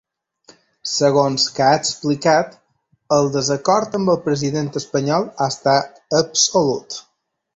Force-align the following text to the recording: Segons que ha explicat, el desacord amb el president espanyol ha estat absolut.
Segons 0.91 1.43
que 1.57 1.65
ha 1.65 1.73
explicat, 1.81 2.55
el 3.19 3.29
desacord 3.37 3.99
amb 4.01 4.13
el 4.15 4.19
president 4.25 4.73
espanyol 4.81 5.29
ha 5.45 5.51
estat 5.57 6.01
absolut. 6.23 6.99